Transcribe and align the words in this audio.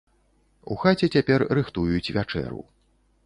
У 0.75 0.77
хаце 0.83 1.09
цяпер 1.17 1.45
рыхтуюць 1.59 2.13
вячэру. 2.17 2.61